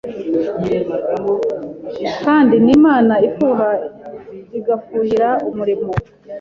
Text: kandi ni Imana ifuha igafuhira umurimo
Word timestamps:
kandi 2.23 2.55
ni 2.63 2.71
Imana 2.77 3.13
ifuha 3.27 3.69
igafuhira 4.57 5.29
umurimo 5.49 5.91